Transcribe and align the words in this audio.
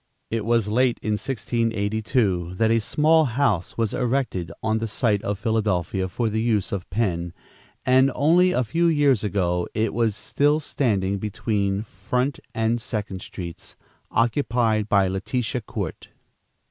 It 0.31 0.45
was 0.45 0.67
late 0.67 0.97
in 1.03 1.11
1682 1.11 2.55
that 2.55 2.71
a 2.71 2.79
small 2.81 3.25
house 3.25 3.77
was 3.77 3.93
erected 3.93 4.51
on 4.63 4.79
the 4.79 4.87
site 4.87 5.21
of 5.21 5.37
Philadelphia 5.37 6.07
for 6.07 6.27
the 6.27 6.41
use 6.41 6.71
of 6.71 6.89
Penn, 6.89 7.33
and 7.85 8.11
only 8.15 8.51
a 8.51 8.63
few 8.63 8.87
years 8.87 9.23
ago 9.23 9.67
it 9.75 9.93
was 9.93 10.15
still 10.15 10.59
standing 10.59 11.19
between 11.19 11.83
Front 11.83 12.39
and 12.55 12.81
Second 12.81 13.21
Streets, 13.21 13.75
occupied 14.09 14.89
by 14.89 15.07
Letitia 15.07 15.61
Court. 15.61 16.07